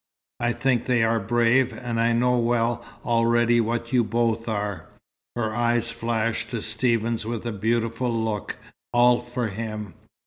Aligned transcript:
"I 0.39 0.53
think 0.53 0.85
they 0.87 1.03
are 1.03 1.19
brave, 1.19 1.71
and 1.73 1.99
I 1.99 2.11
know 2.11 2.39
well 2.39 2.83
already 3.05 3.61
what 3.61 3.93
you 3.93 4.03
both 4.03 4.47
are." 4.47 4.87
Her 5.35 5.53
eyes 5.55 5.91
flashed 5.91 6.49
to 6.49 6.63
Stephen's 6.63 7.23
with 7.23 7.45
a 7.45 7.51
beautiful 7.51 8.11
look, 8.11 8.55
all 8.91 9.19
for 9.19 9.49
him. 9.49 9.93